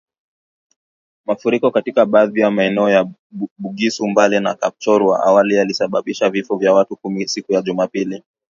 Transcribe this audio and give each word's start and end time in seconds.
Mafuriko 1.25 1.71
katika 1.71 2.05
baadhi 2.05 2.39
ya 2.41 2.51
maeneo 2.51 2.89
ya 2.89 3.09
Bugisu, 3.57 4.07
Mbale 4.07 4.39
na 4.39 4.53
Kapchorwa 4.53 5.23
awali 5.23 5.55
yalisababisha 5.55 6.29
vifo 6.29 6.57
vya 6.57 6.73
watu 6.73 6.95
kumi 6.95 7.27
siku 7.27 7.53
ya 7.53 7.61
Jumapili 7.61 8.23